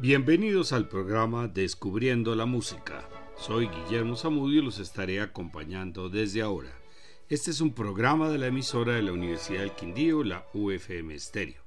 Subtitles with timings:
[0.00, 3.06] Bienvenidos al programa Descubriendo la Música.
[3.36, 6.70] Soy Guillermo Zamudio y los estaré acompañando desde ahora.
[7.28, 11.62] Este es un programa de la emisora de la Universidad del Quindío, la UFM Stereo.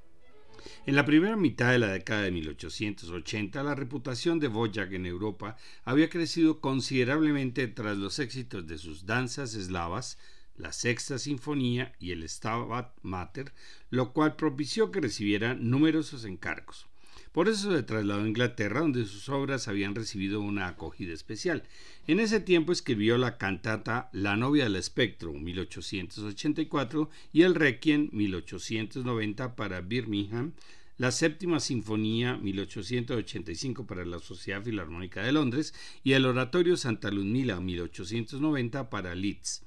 [0.88, 5.56] En la primera mitad de la década de 1880, la reputación de Bojack en Europa
[5.84, 10.18] había crecido considerablemente tras los éxitos de sus danzas eslavas,
[10.56, 13.54] la Sexta Sinfonía y el Stabat Mater,
[13.92, 16.88] lo cual propició que recibiera numerosos encargos.
[17.34, 21.64] Por eso se trasladó a Inglaterra, donde sus obras habían recibido una acogida especial.
[22.06, 29.56] En ese tiempo escribió la cantata La novia del espectro, 1884, y el Requiem, 1890,
[29.56, 30.54] para Birmingham,
[31.00, 35.74] la séptima sinfonía 1885 para la Sociedad Filarmónica de Londres
[36.04, 39.64] y el oratorio Santa Ludmila 1890 para Leeds.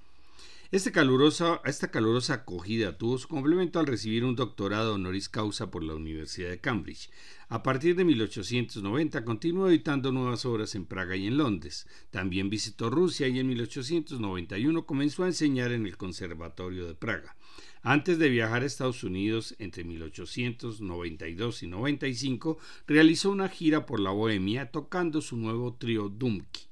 [0.73, 5.85] Este calurosa, esta calurosa acogida tuvo su complemento al recibir un doctorado honoris causa por
[5.85, 7.09] la Universidad de Cambridge.
[7.49, 11.87] A partir de 1890 continuó editando nuevas obras en Praga y en Londres.
[12.11, 17.37] También visitó Rusia y en 1891 comenzó a enseñar en el Conservatorio de Praga.
[17.83, 22.59] Antes de viajar a Estados Unidos entre 1892 y 95,
[22.89, 26.63] realizó una gira por la Bohemia tocando su nuevo trío Dumki.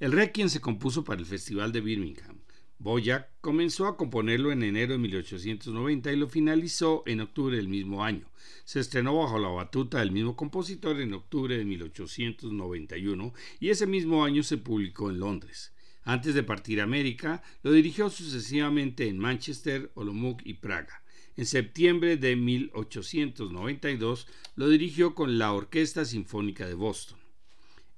[0.00, 2.35] El Requiem se compuso para el Festival de Birmingham.
[2.78, 8.04] Boyack comenzó a componerlo en enero de 1890 y lo finalizó en octubre del mismo
[8.04, 8.30] año.
[8.64, 14.24] Se estrenó bajo la batuta del mismo compositor en octubre de 1891 y ese mismo
[14.24, 15.72] año se publicó en Londres.
[16.02, 21.02] Antes de partir a América, lo dirigió sucesivamente en Manchester, Olomouc y Praga.
[21.36, 27.18] En septiembre de 1892 lo dirigió con la Orquesta Sinfónica de Boston.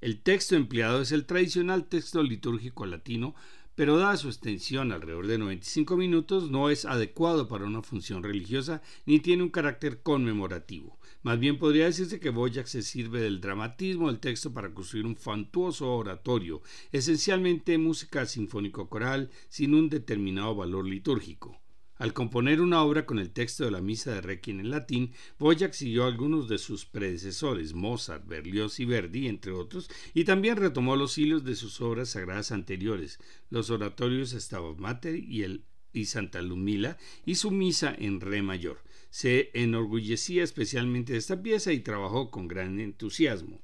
[0.00, 3.34] El texto empleado es el tradicional texto litúrgico latino
[3.78, 8.82] pero dada su extensión alrededor de 95 minutos no es adecuado para una función religiosa
[9.06, 10.98] ni tiene un carácter conmemorativo.
[11.22, 15.14] Más bien podría decirse que Boyack se sirve del dramatismo del texto para construir un
[15.14, 21.60] fantuoso oratorio, esencialmente música sinfónico-coral sin un determinado valor litúrgico.
[21.98, 25.72] Al componer una obra con el texto de la misa de Requiem en latín, Boyack
[25.72, 30.94] siguió a algunos de sus predecesores, Mozart, Berlioz y Verdi, entre otros, y también retomó
[30.94, 33.18] los hilos de sus obras sagradas anteriores,
[33.50, 38.82] los oratorios Stabat Mater y el y Santa Lumila y su misa en re mayor.
[39.10, 43.60] Se enorgullecía especialmente de esta pieza y trabajó con gran entusiasmo.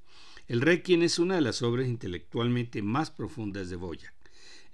[0.48, 4.14] El Requiem es una de las obras intelectualmente más profundas de Boyack.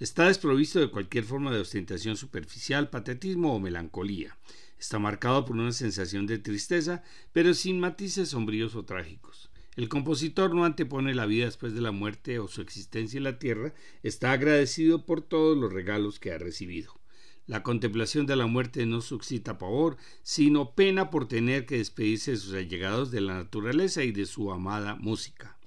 [0.01, 4.39] Está desprovisto de cualquier forma de ostentación superficial, patetismo o melancolía.
[4.79, 7.03] Está marcado por una sensación de tristeza,
[7.35, 9.51] pero sin matices sombríos o trágicos.
[9.77, 13.39] El compositor no antepone la vida después de la muerte o su existencia en la
[13.39, 16.99] tierra, está agradecido por todos los regalos que ha recibido.
[17.47, 22.37] La contemplación de la muerte no suscita pavor, sino pena por tener que despedirse de
[22.39, 25.60] sus allegados de la naturaleza y de su amada música.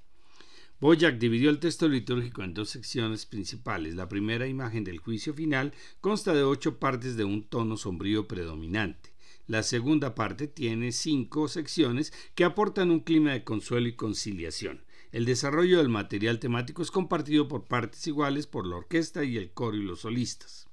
[0.83, 3.95] Boyack dividió el texto litúrgico en dos secciones principales.
[3.95, 5.71] La primera imagen del juicio final
[6.01, 9.13] consta de ocho partes de un tono sombrío predominante.
[9.47, 14.83] La segunda parte tiene cinco secciones que aportan un clima de consuelo y conciliación.
[15.13, 19.51] El desarrollo del material temático es compartido por partes iguales por la orquesta y el
[19.51, 20.67] coro y los solistas.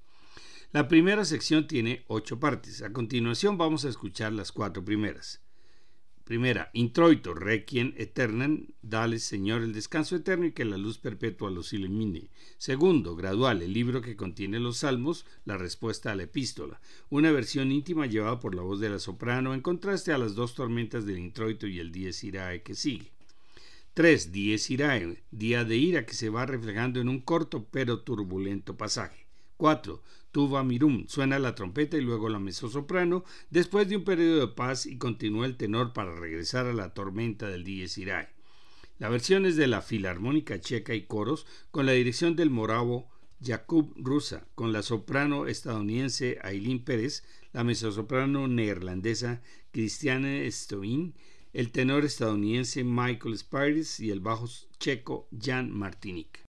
[0.73, 2.83] La primera sección tiene ocho partes.
[2.83, 5.41] A continuación vamos a escuchar las cuatro primeras.
[6.31, 11.73] Primera, introito, requiem eternam, dale Señor el descanso eterno y que la luz perpetua los
[11.73, 12.31] ilumine.
[12.57, 17.73] Segundo, gradual, el libro que contiene los salmos, la respuesta a la epístola, una versión
[17.73, 21.19] íntima llevada por la voz de la soprano en contraste a las dos tormentas del
[21.19, 23.11] introito y el dies irae que sigue.
[23.95, 24.31] 3.
[24.31, 29.27] Dies irae, día de ira que se va reflejando en un corto pero turbulento pasaje.
[29.61, 30.03] 4.
[30.33, 34.87] Tuva Mirum, suena la trompeta y luego la mezzosoprano, después de un periodo de paz
[34.87, 38.31] y continúa el tenor para regresar a la tormenta del Dies Irae.
[38.99, 43.11] La versión es de la Filarmónica Checa y coros, con la dirección del moravo
[43.45, 47.23] Jakub Rusa, con la soprano estadounidense Aileen Pérez,
[47.53, 49.43] la mezzosoprano neerlandesa
[49.73, 51.13] Christiane Stoin,
[51.53, 54.49] el tenor estadounidense Michael Spires y el bajo
[54.79, 56.50] checo Jan Martinik.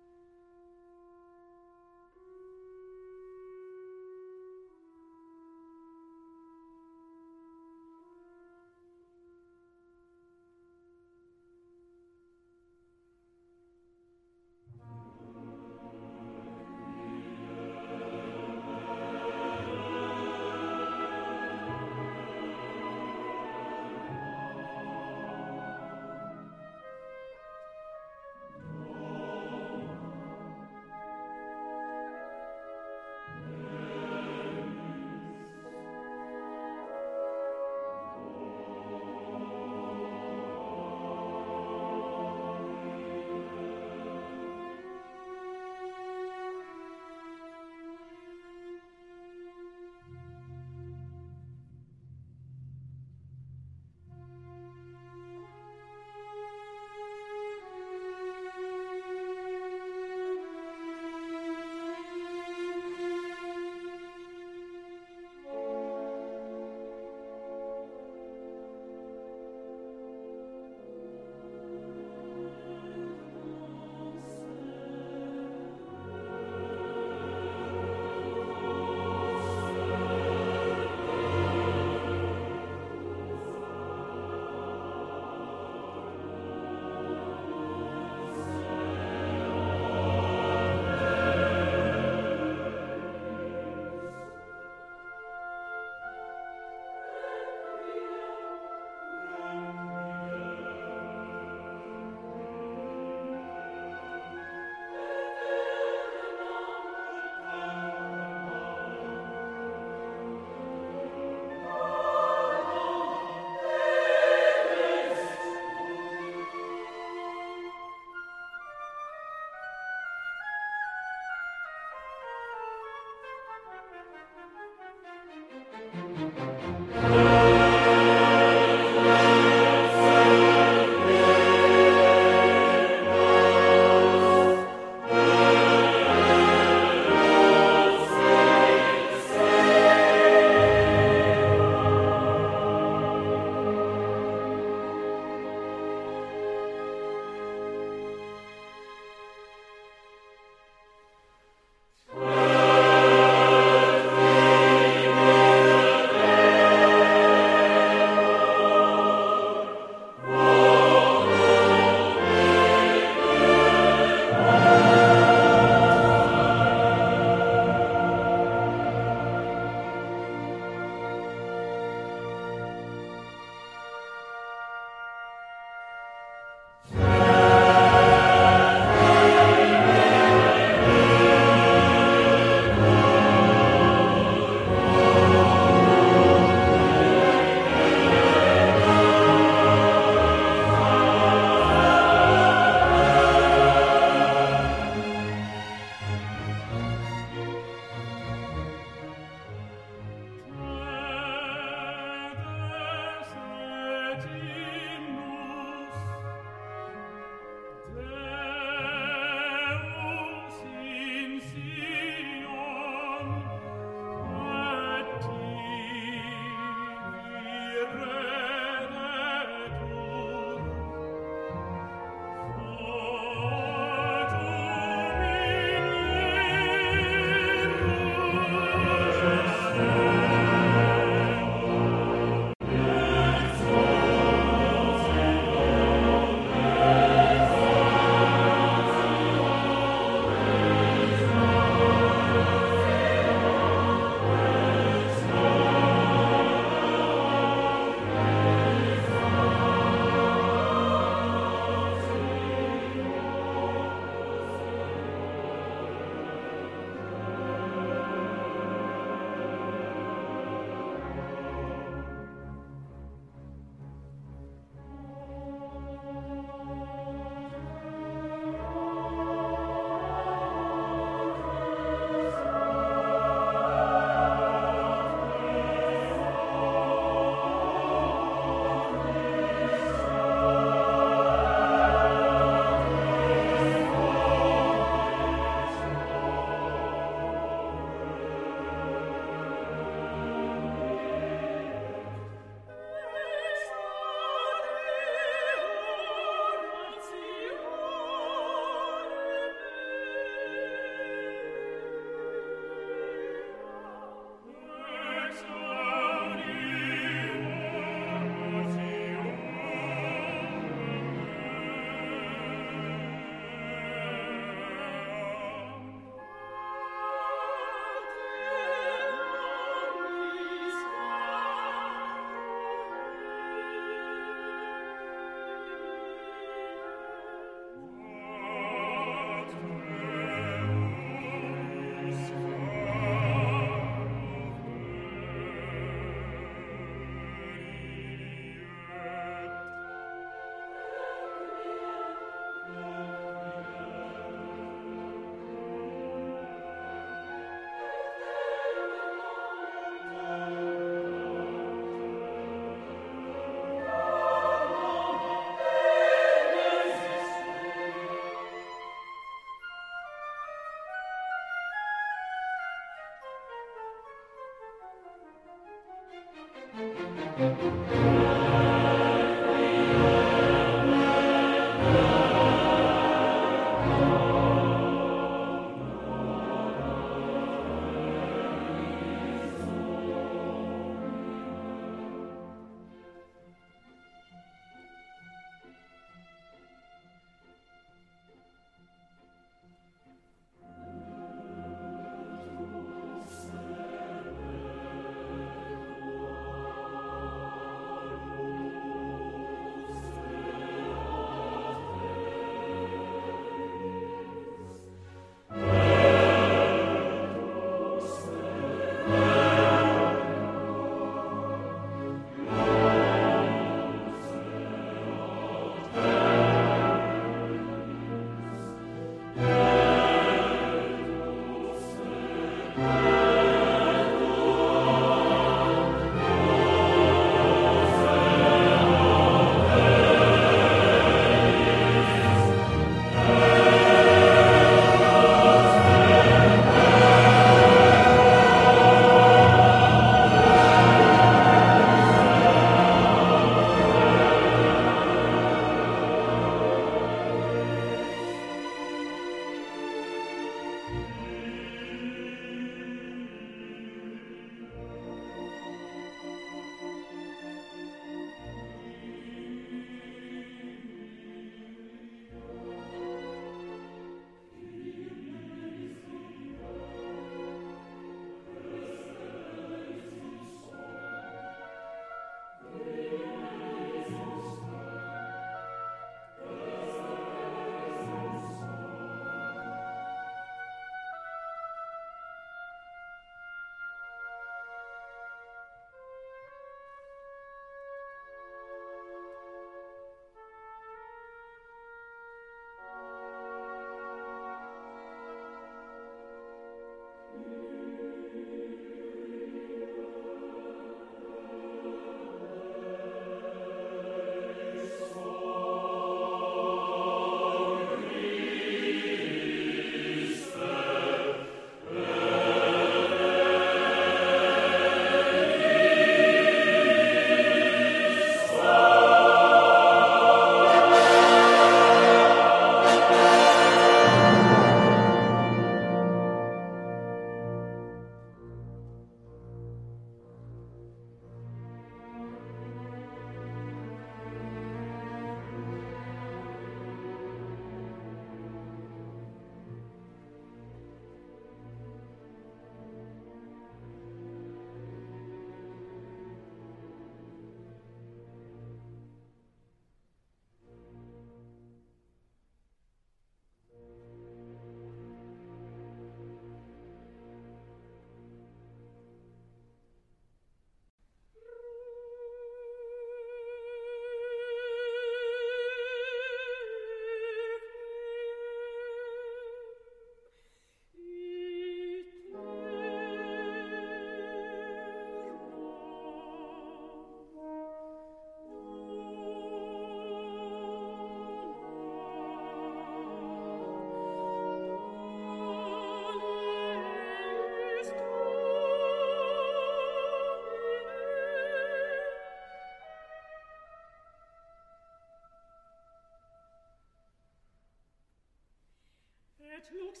[599.58, 600.00] it looks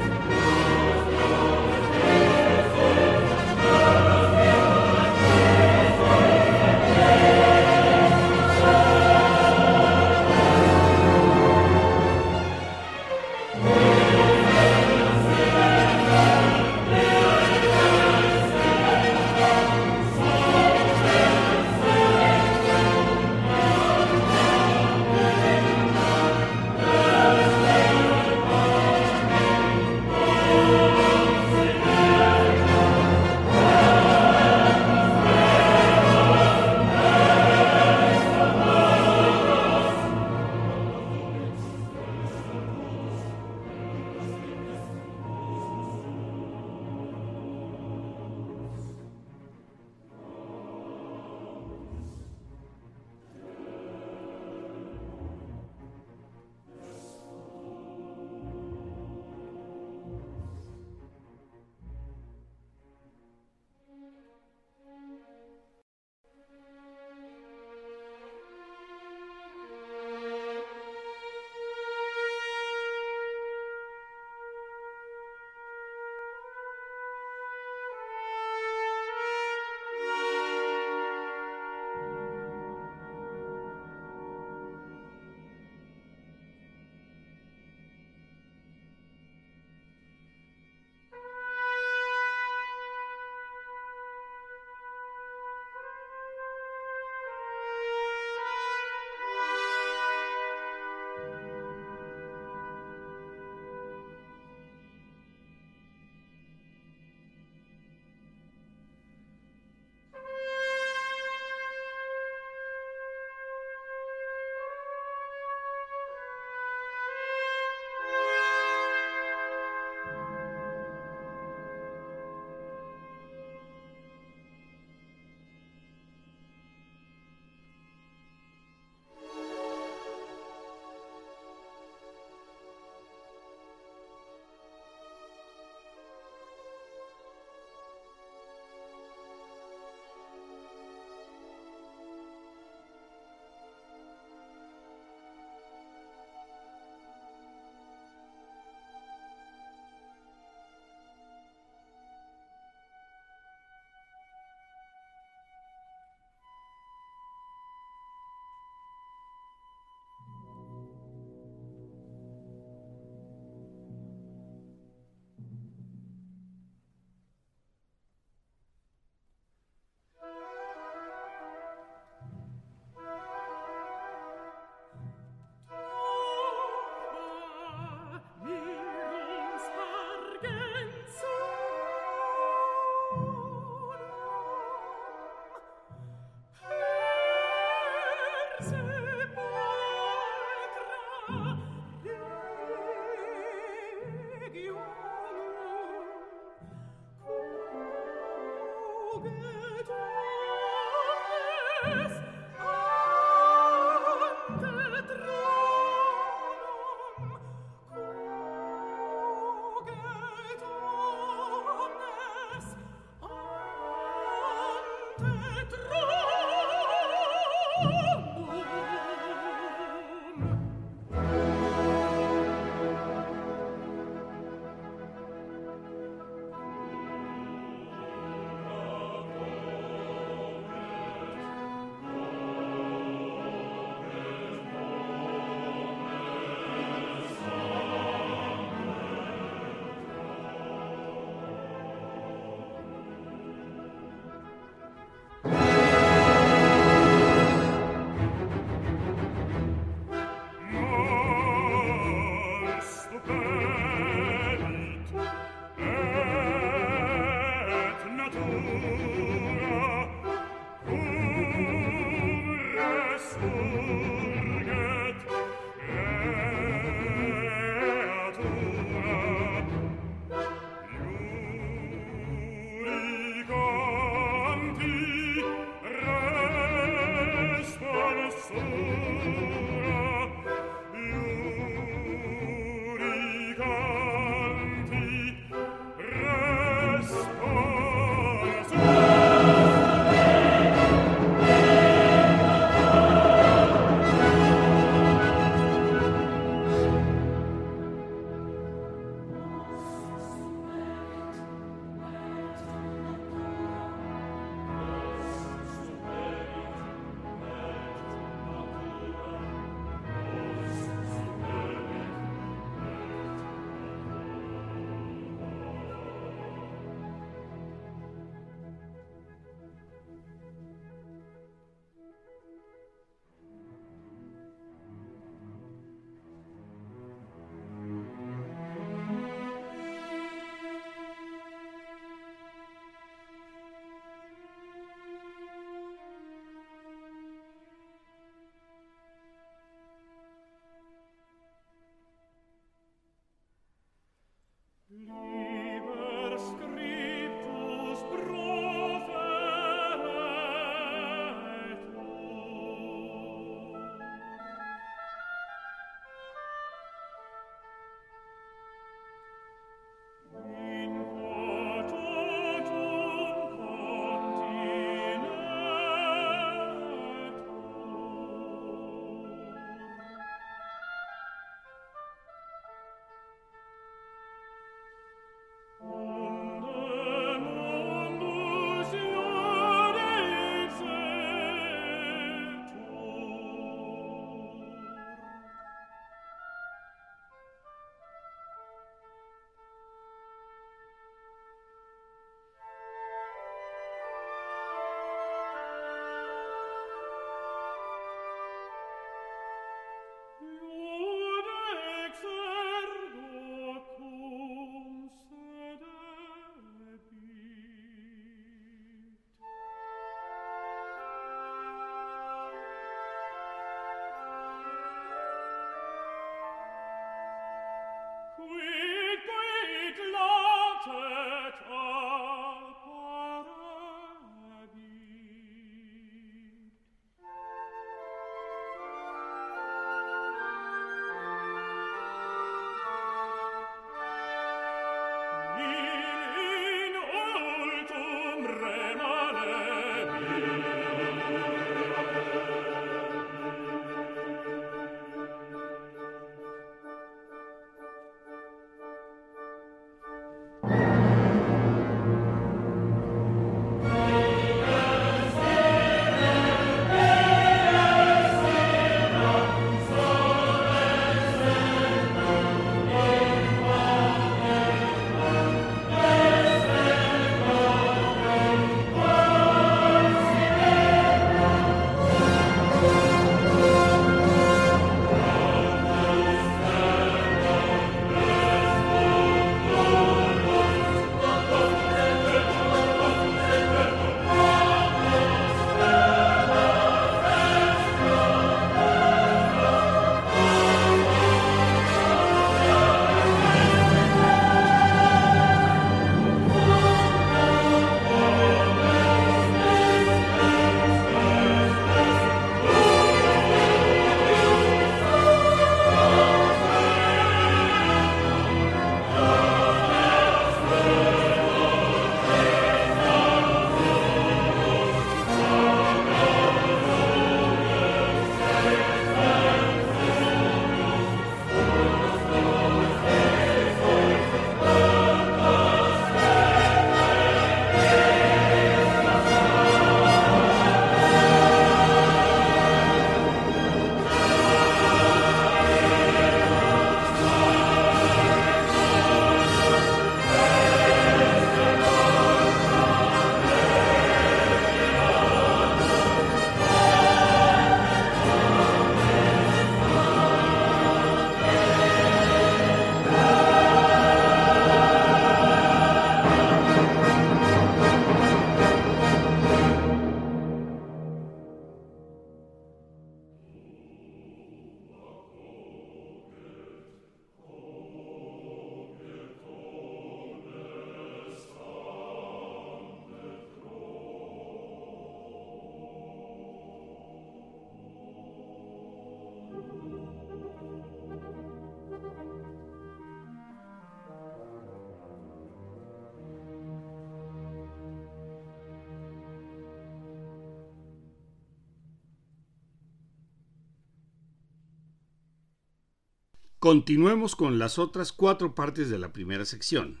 [596.64, 600.00] Continuemos con las otras cuatro partes de la primera sección.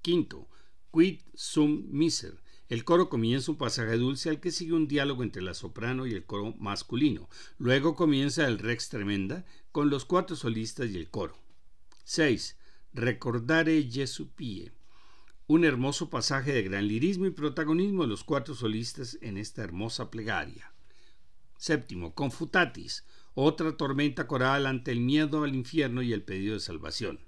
[0.00, 0.46] Quinto,
[0.92, 2.40] Quid sum miser.
[2.68, 6.12] El coro comienza un pasaje dulce al que sigue un diálogo entre la soprano y
[6.12, 7.28] el coro masculino.
[7.58, 11.36] Luego comienza el rex tremenda con los cuatro solistas y el coro.
[12.04, 12.56] 6.
[12.92, 14.70] Recordare Jesu Pie.
[15.48, 20.12] Un hermoso pasaje de gran lirismo y protagonismo de los cuatro solistas en esta hermosa
[20.12, 20.72] plegaria.
[21.56, 23.04] Séptimo, Confutatis,
[23.40, 27.20] otra tormenta coral ante el miedo al infierno y el pedido de salvación.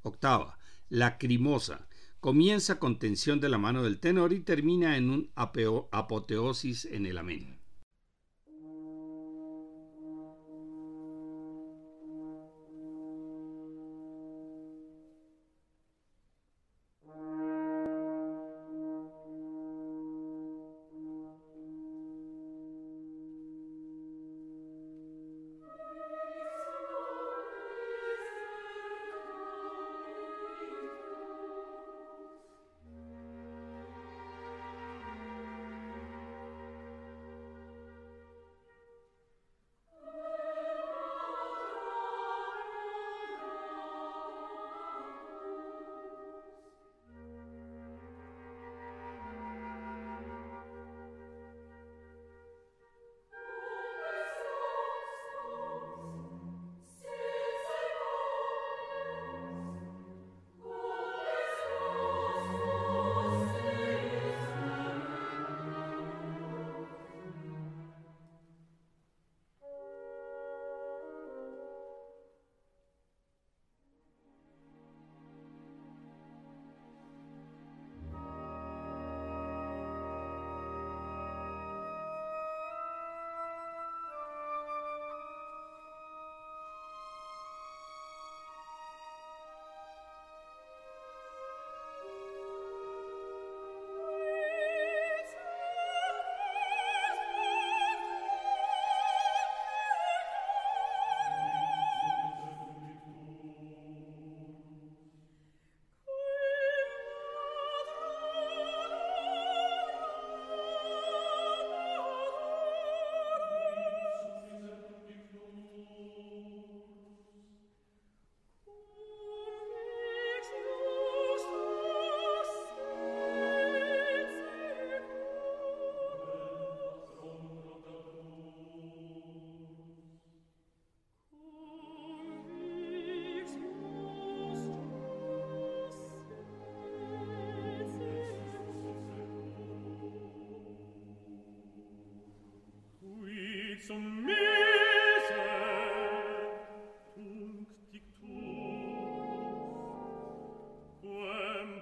[0.00, 1.88] Octava, Lacrimosa,
[2.20, 7.18] comienza con tensión de la mano del tenor y termina en un apoteosis en el
[7.18, 7.55] amén.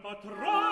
[0.02, 0.63] Patrón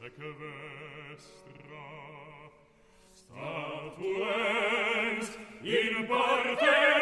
[0.00, 1.86] sequestra
[3.12, 4.58] statuens
[5.62, 6.97] in parte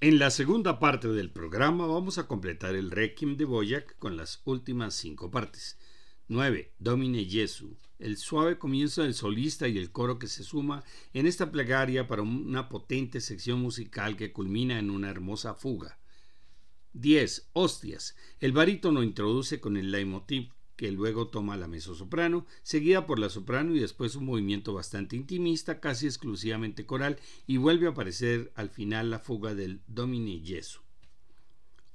[0.00, 4.40] En la segunda parte del programa vamos a completar el Requiem de Boyac con las
[4.44, 5.76] últimas cinco partes.
[6.28, 6.72] 9.
[6.78, 10.84] Domine Jesu, el suave comienzo del solista y el coro que se suma
[11.14, 15.98] en esta plegaria para una potente sección musical que culmina en una hermosa fuga.
[16.92, 17.50] 10.
[17.54, 23.30] Hostias, el barítono introduce con el leitmotiv que luego toma la mezzosoprano, seguida por la
[23.30, 27.18] soprano y después un movimiento bastante intimista, casi exclusivamente coral,
[27.48, 30.78] y vuelve a aparecer al final la fuga del Domine Jesu.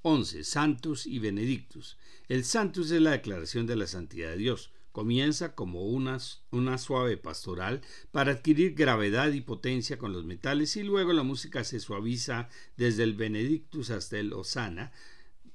[0.01, 0.43] 11.
[0.43, 1.97] Santus y Benedictus.
[2.27, 4.73] El Santus es la declaración de la santidad de Dios.
[4.91, 6.17] Comienza como una,
[6.51, 7.81] una, suave pastoral
[8.11, 13.03] para adquirir gravedad y potencia con los metales y luego la música se suaviza desde
[13.03, 14.91] el Benedictus hasta el Osana,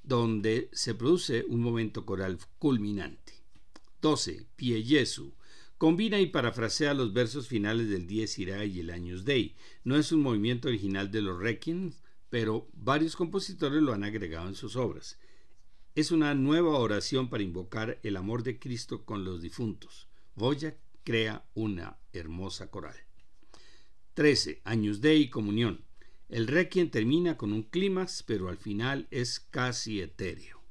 [0.09, 3.33] donde se produce un momento coral culminante.
[4.01, 4.47] 12.
[4.55, 5.35] Pie Jesu.
[5.77, 9.55] Combina y parafrasea los versos finales del Dies Irae y el Años Dei.
[9.83, 11.93] No es un movimiento original de los Requiem,
[12.31, 15.19] pero varios compositores lo han agregado en sus obras.
[15.93, 20.07] Es una nueva oración para invocar el amor de Cristo con los difuntos.
[20.35, 22.97] Goya crea una hermosa coral.
[24.15, 24.61] 13.
[24.63, 25.85] Años Dei y Comunión.
[26.29, 30.61] El requiem termina con un clímax, pero al final es casi etéreo.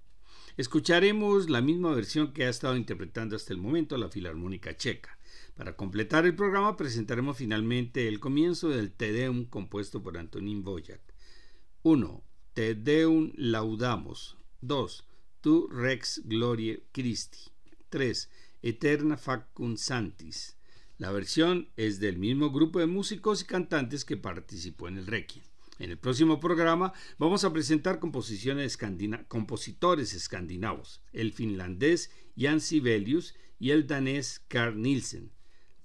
[0.57, 5.19] Escucharemos la misma versión que ha estado interpretando hasta el momento la Filarmónica Checa.
[5.57, 11.01] Para completar el programa presentaremos finalmente el comienzo del Te Deum compuesto por Antonín Boyac.
[11.83, 12.25] 1.
[12.55, 14.37] Te Deum laudamos.
[14.61, 15.09] 2.
[15.41, 17.51] Tu Rex Glorie Christi.
[17.89, 18.31] 3.
[18.63, 20.57] Eterna Facum Santis.
[20.99, 25.48] La versión es del mismo grupo de músicos y cantantes que participó en el Requiem.
[25.79, 28.77] En el próximo programa vamos a presentar composiciones
[29.29, 35.33] compositores escandinavos, el finlandés Jan Sibelius y el danés Carl Nielsen.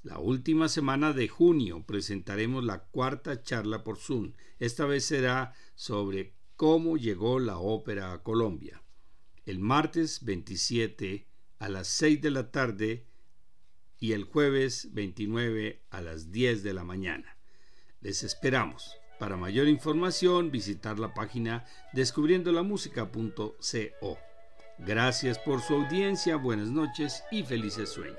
[0.01, 4.33] La última semana de junio presentaremos la cuarta charla por Zoom.
[4.59, 8.83] Esta vez será sobre cómo llegó la ópera a Colombia.
[9.45, 11.27] El martes 27
[11.59, 13.05] a las 6 de la tarde
[13.99, 17.37] y el jueves 29 a las 10 de la mañana.
[18.01, 19.02] Les esperamos.
[19.19, 24.17] Para mayor información, visitar la página descubriendolamusica.co.
[24.79, 28.17] Gracias por su audiencia, buenas noches y felices sueños.